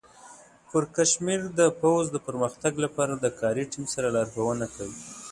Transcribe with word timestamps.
پړکمشر 0.69 1.39
د 1.59 1.61
پوځ 1.81 2.05
د 2.11 2.17
پرمختګ 2.27 2.73
لپاره 2.85 3.13
د 3.17 3.25
کاري 3.39 3.63
ټیم 3.71 3.85
سره 3.93 4.07
لارښوونه 4.15 4.65
کوي. 4.75 4.99